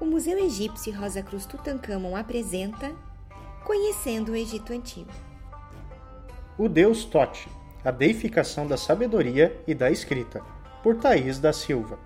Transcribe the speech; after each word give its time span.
o 0.00 0.06
Museu 0.06 0.38
Egípcio 0.38 0.98
Rosa 0.98 1.22
Cruz 1.22 1.44
Tutankhamon 1.44 2.16
apresenta 2.16 2.92
Conhecendo 3.62 4.32
o 4.32 4.36
Egito 4.36 4.72
Antigo. 4.72 5.10
O 6.56 6.70
Deus 6.70 7.04
Tote, 7.04 7.46
a 7.84 7.90
deificação 7.90 8.66
da 8.66 8.78
sabedoria 8.78 9.62
e 9.66 9.74
da 9.74 9.90
escrita, 9.90 10.42
por 10.82 10.96
Thaís 10.96 11.38
da 11.38 11.52
Silva. 11.52 11.98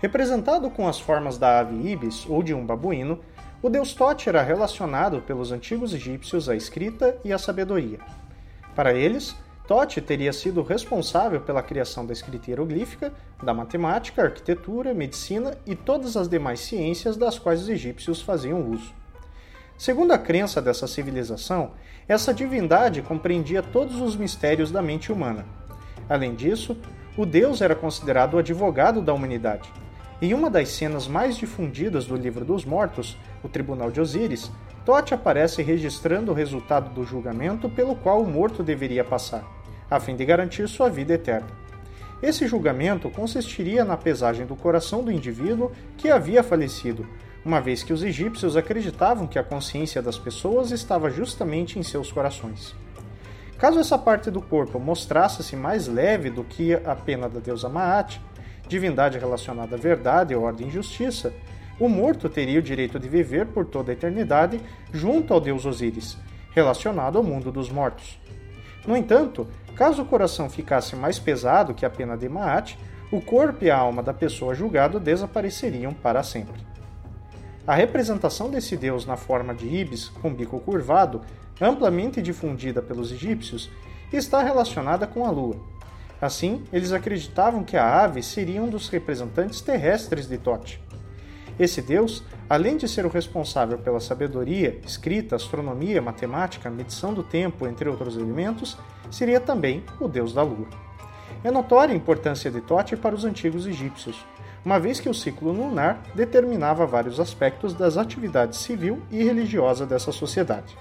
Representado 0.00 0.68
com 0.70 0.88
as 0.88 0.98
formas 0.98 1.38
da 1.38 1.60
ave 1.60 1.88
ibis 1.88 2.26
ou 2.28 2.42
de 2.42 2.52
um 2.52 2.66
babuíno, 2.66 3.20
o 3.62 3.70
deus 3.70 3.94
Tote 3.94 4.28
era 4.28 4.42
relacionado 4.42 5.22
pelos 5.22 5.52
antigos 5.52 5.94
egípcios 5.94 6.48
à 6.48 6.56
escrita 6.56 7.16
e 7.24 7.32
à 7.32 7.38
sabedoria. 7.38 8.00
Para 8.74 8.92
eles, 8.92 9.36
Tote 9.70 10.00
teria 10.00 10.32
sido 10.32 10.64
responsável 10.64 11.40
pela 11.42 11.62
criação 11.62 12.04
da 12.04 12.12
escrita 12.12 12.50
hieroglífica, 12.50 13.12
da 13.40 13.54
matemática, 13.54 14.24
arquitetura, 14.24 14.92
medicina 14.92 15.56
e 15.64 15.76
todas 15.76 16.16
as 16.16 16.28
demais 16.28 16.58
ciências 16.58 17.16
das 17.16 17.38
quais 17.38 17.62
os 17.62 17.68
egípcios 17.68 18.20
faziam 18.20 18.68
uso. 18.68 18.92
Segundo 19.78 20.10
a 20.10 20.18
crença 20.18 20.60
dessa 20.60 20.88
civilização, 20.88 21.70
essa 22.08 22.34
divindade 22.34 23.00
compreendia 23.00 23.62
todos 23.62 24.00
os 24.00 24.16
mistérios 24.16 24.72
da 24.72 24.82
mente 24.82 25.12
humana. 25.12 25.46
Além 26.08 26.34
disso, 26.34 26.76
o 27.16 27.24
deus 27.24 27.60
era 27.60 27.76
considerado 27.76 28.34
o 28.34 28.38
advogado 28.38 29.00
da 29.00 29.14
humanidade. 29.14 29.72
Em 30.20 30.34
uma 30.34 30.50
das 30.50 30.68
cenas 30.70 31.06
mais 31.06 31.36
difundidas 31.36 32.06
do 32.06 32.16
Livro 32.16 32.44
dos 32.44 32.64
Mortos, 32.64 33.16
o 33.40 33.48
Tribunal 33.48 33.92
de 33.92 34.00
Osíris, 34.00 34.50
Tote 34.84 35.14
aparece 35.14 35.62
registrando 35.62 36.32
o 36.32 36.34
resultado 36.34 36.92
do 36.92 37.04
julgamento 37.04 37.68
pelo 37.68 37.94
qual 37.94 38.20
o 38.20 38.28
morto 38.28 38.64
deveria 38.64 39.04
passar 39.04 39.59
a 39.90 39.98
fim 39.98 40.14
de 40.14 40.24
garantir 40.24 40.68
sua 40.68 40.88
vida 40.88 41.14
eterna. 41.14 41.48
Esse 42.22 42.46
julgamento 42.46 43.10
consistiria 43.10 43.84
na 43.84 43.96
pesagem 43.96 44.46
do 44.46 44.54
coração 44.54 45.02
do 45.02 45.10
indivíduo 45.10 45.72
que 45.96 46.10
havia 46.10 46.42
falecido, 46.42 47.06
uma 47.44 47.60
vez 47.60 47.82
que 47.82 47.92
os 47.92 48.02
egípcios 48.02 48.56
acreditavam 48.56 49.26
que 49.26 49.38
a 49.38 49.42
consciência 49.42 50.02
das 50.02 50.18
pessoas 50.18 50.70
estava 50.70 51.10
justamente 51.10 51.78
em 51.78 51.82
seus 51.82 52.12
corações. 52.12 52.74
Caso 53.58 53.78
essa 53.78 53.98
parte 53.98 54.30
do 54.30 54.40
corpo 54.40 54.78
mostrasse-se 54.78 55.56
mais 55.56 55.86
leve 55.86 56.30
do 56.30 56.44
que 56.44 56.74
a 56.74 56.94
pena 56.94 57.28
da 57.28 57.40
deusa 57.40 57.68
Maat, 57.68 58.20
divindade 58.68 59.18
relacionada 59.18 59.76
à 59.76 59.78
verdade, 59.78 60.34
ordem 60.34 60.68
e 60.68 60.70
justiça, 60.70 61.32
o 61.78 61.88
morto 61.88 62.28
teria 62.28 62.58
o 62.58 62.62
direito 62.62 62.98
de 62.98 63.08
viver 63.08 63.46
por 63.46 63.64
toda 63.64 63.90
a 63.90 63.94
eternidade 63.94 64.60
junto 64.92 65.32
ao 65.32 65.40
deus 65.40 65.64
Osíris, 65.64 66.16
relacionado 66.52 67.16
ao 67.16 67.24
mundo 67.24 67.50
dos 67.50 67.70
mortos. 67.70 68.18
No 68.86 68.96
entanto, 68.96 69.46
caso 69.80 70.02
o 70.02 70.04
coração 70.04 70.50
ficasse 70.50 70.94
mais 70.94 71.18
pesado 71.18 71.72
que 71.72 71.86
a 71.86 71.90
pena 71.90 72.14
de 72.14 72.28
Maat, 72.28 72.78
o 73.10 73.18
corpo 73.18 73.64
e 73.64 73.70
a 73.70 73.78
alma 73.78 74.02
da 74.02 74.12
pessoa 74.12 74.54
julgada 74.54 75.00
desapareceriam 75.00 75.94
para 75.94 76.22
sempre. 76.22 76.60
A 77.66 77.74
representação 77.74 78.50
desse 78.50 78.76
deus 78.76 79.06
na 79.06 79.16
forma 79.16 79.54
de 79.54 79.66
ibis 79.66 80.10
com 80.10 80.34
bico 80.34 80.60
curvado, 80.60 81.22
amplamente 81.58 82.20
difundida 82.20 82.82
pelos 82.82 83.10
egípcios, 83.10 83.70
está 84.12 84.42
relacionada 84.42 85.06
com 85.06 85.24
a 85.24 85.30
lua. 85.30 85.56
Assim, 86.20 86.62
eles 86.70 86.92
acreditavam 86.92 87.64
que 87.64 87.78
a 87.78 88.04
ave 88.04 88.22
seria 88.22 88.62
um 88.62 88.68
dos 88.68 88.90
representantes 88.90 89.62
terrestres 89.62 90.28
de 90.28 90.36
Tote. 90.36 90.78
Esse 91.58 91.80
deus, 91.80 92.22
além 92.50 92.76
de 92.76 92.86
ser 92.86 93.06
o 93.06 93.10
responsável 93.10 93.78
pela 93.78 93.98
sabedoria, 93.98 94.78
escrita, 94.84 95.36
astronomia, 95.36 96.02
matemática, 96.02 96.68
medição 96.68 97.14
do 97.14 97.22
tempo, 97.22 97.66
entre 97.66 97.88
outros 97.88 98.14
elementos, 98.14 98.76
seria 99.10 99.40
também 99.40 99.84
o 100.00 100.08
deus 100.08 100.32
da 100.32 100.42
lua. 100.42 100.66
É 101.42 101.50
notória 101.50 101.94
a 101.94 101.96
importância 101.96 102.50
de 102.50 102.60
Tote 102.60 102.96
para 102.96 103.14
os 103.14 103.24
antigos 103.24 103.66
egípcios, 103.66 104.24
uma 104.64 104.78
vez 104.78 105.00
que 105.00 105.08
o 105.08 105.14
ciclo 105.14 105.52
lunar 105.52 106.02
determinava 106.14 106.86
vários 106.86 107.18
aspectos 107.18 107.72
das 107.72 107.96
atividades 107.96 108.58
civil 108.58 109.02
e 109.10 109.24
religiosa 109.24 109.86
dessa 109.86 110.12
sociedade. 110.12 110.76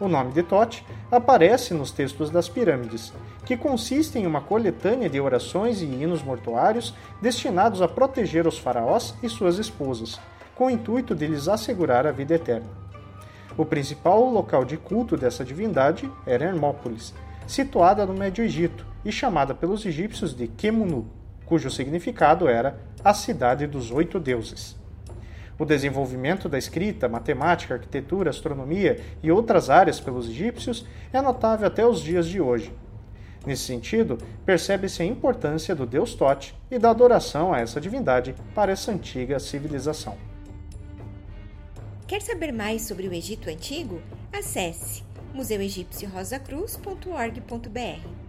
O 0.00 0.06
nome 0.06 0.32
de 0.32 0.42
Tote 0.42 0.84
aparece 1.10 1.74
nos 1.74 1.90
textos 1.90 2.30
das 2.30 2.48
pirâmides, 2.48 3.12
que 3.44 3.56
consistem 3.56 4.22
em 4.22 4.26
uma 4.26 4.40
coletânea 4.40 5.08
de 5.08 5.20
orações 5.20 5.80
e 5.80 5.86
hinos 5.86 6.22
mortuários 6.22 6.94
destinados 7.20 7.82
a 7.82 7.88
proteger 7.88 8.46
os 8.46 8.58
faraós 8.58 9.14
e 9.22 9.28
suas 9.28 9.58
esposas, 9.58 10.20
com 10.54 10.66
o 10.66 10.70
intuito 10.70 11.14
de 11.14 11.26
lhes 11.26 11.48
assegurar 11.48 12.06
a 12.06 12.12
vida 12.12 12.34
eterna. 12.34 12.68
O 13.56 13.64
principal 13.64 14.24
local 14.30 14.64
de 14.64 14.76
culto 14.76 15.16
dessa 15.16 15.44
divindade 15.44 16.08
era 16.24 16.44
Hermópolis, 16.44 17.12
situada 17.48 18.04
no 18.04 18.12
Médio 18.12 18.44
Egito 18.44 18.86
e 19.02 19.10
chamada 19.10 19.54
pelos 19.54 19.84
egípcios 19.84 20.34
de 20.34 20.46
Kemunu, 20.46 21.10
cujo 21.46 21.70
significado 21.70 22.46
era 22.46 22.78
a 23.02 23.14
cidade 23.14 23.66
dos 23.66 23.90
oito 23.90 24.20
deuses. 24.20 24.76
O 25.58 25.64
desenvolvimento 25.64 26.46
da 26.48 26.58
escrita, 26.58 27.08
matemática, 27.08 27.74
arquitetura, 27.74 28.30
astronomia 28.30 29.00
e 29.22 29.32
outras 29.32 29.70
áreas 29.70 29.98
pelos 29.98 30.28
egípcios 30.28 30.86
é 31.10 31.20
notável 31.22 31.66
até 31.66 31.84
os 31.84 32.00
dias 32.00 32.26
de 32.26 32.38
hoje. 32.38 32.70
Nesse 33.46 33.62
sentido, 33.62 34.18
percebe-se 34.44 35.02
a 35.02 35.06
importância 35.06 35.74
do 35.74 35.86
deus 35.86 36.14
Tote 36.14 36.54
e 36.70 36.78
da 36.78 36.90
adoração 36.90 37.52
a 37.54 37.60
essa 37.60 37.80
divindade 37.80 38.34
para 38.54 38.70
essa 38.70 38.92
antiga 38.92 39.40
civilização. 39.40 40.16
Quer 42.06 42.20
saber 42.20 42.52
mais 42.52 42.82
sobre 42.82 43.08
o 43.08 43.12
Egito 43.12 43.48
Antigo? 43.48 44.02
Acesse 44.32 45.08
museuegipciorosacruz.org.br. 45.34 48.27